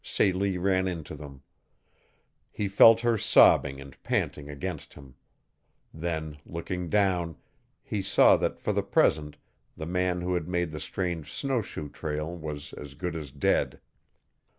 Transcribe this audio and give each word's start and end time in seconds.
Celie 0.03 0.57
ran 0.57 0.87
into 0.87 1.13
them. 1.15 1.43
He 2.49 2.67
felt 2.67 3.01
her 3.01 3.19
sobbing 3.19 3.79
and 3.79 4.01
panting 4.01 4.49
against 4.49 4.95
him. 4.95 5.13
Then, 5.93 6.37
looking 6.43 6.89
down, 6.89 7.37
he 7.83 8.01
saw 8.01 8.35
that 8.37 8.57
for 8.59 8.73
the 8.73 8.81
present 8.81 9.37
the 9.77 9.85
man 9.85 10.21
who 10.21 10.33
had 10.33 10.47
made 10.47 10.71
the 10.71 10.79
strange 10.79 11.31
snowshoe 11.31 11.87
trail 11.89 12.35
was 12.35 12.73
as 12.73 12.95
good 12.95 13.15
as 13.15 13.29
dead. 13.31 13.79